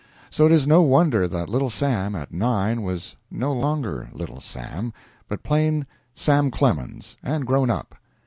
So 0.31 0.47
it 0.47 0.51
is 0.51 0.65
no 0.65 0.81
wonder 0.81 1.27
that 1.27 1.47
Little 1.47 1.69
Sam, 1.69 2.15
at 2.15 2.33
nine, 2.33 2.81
was 2.81 3.17
no 3.29 3.53
longer 3.53 4.09
Little 4.13 4.39
Sam, 4.41 4.93
but 5.29 5.43
plain 5.43 5.85
Sam 6.15 6.49
Clemens, 6.49 7.17
and 7.21 7.45
grown 7.45 7.69
up. 7.69 7.93